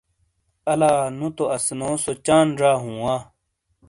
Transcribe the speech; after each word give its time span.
الا 0.71 0.93
نو 1.17 1.27
تو 1.35 1.43
اسنو 1.55 1.91
سو 2.03 2.11
چاند 2.25 2.51
زا 2.59 2.71
ہوں 2.81 2.97
وا۔ 3.03 3.15